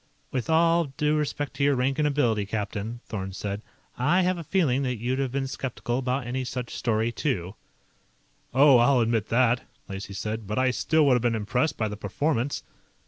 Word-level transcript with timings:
"With 0.31 0.49
all 0.49 0.85
due 0.97 1.15
respect 1.15 1.53
to 1.57 1.63
your 1.63 1.75
rank 1.75 1.99
and 1.99 2.07
ability, 2.07 2.47
captain," 2.47 3.01
Thorn 3.05 3.33
said, 3.33 3.61
"I 3.99 4.23
have 4.23 4.39
a 4.39 4.43
feeling 4.43 4.81
that 4.81 4.95
you'd 4.97 5.19
have 5.19 5.31
been 5.31 5.45
skeptical 5.45 5.99
about 5.99 6.25
any 6.25 6.43
such 6.43 6.73
story, 6.73 7.11
too." 7.11 7.53
"Oh, 8.51 8.79
I'll 8.79 9.01
admit 9.01 9.27
that," 9.29 9.61
Lacey 9.87 10.13
said. 10.15 10.47
"But 10.47 10.57
I 10.57 10.71
still 10.71 11.05
would 11.05 11.13
have 11.13 11.21
been 11.21 11.35
impressed 11.35 11.77
by 11.77 11.87
the 11.87 11.97
performance." 11.97 12.63